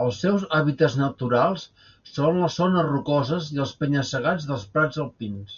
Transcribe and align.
Els 0.00 0.16
seus 0.24 0.42
hàbitats 0.56 0.96
naturals 1.02 1.64
són 2.16 2.42
les 2.42 2.58
zones 2.62 2.88
rocoses 2.90 3.48
i 3.56 3.64
els 3.66 3.72
penya-segats 3.84 4.50
dels 4.52 4.68
prats 4.76 5.02
alpins. 5.06 5.56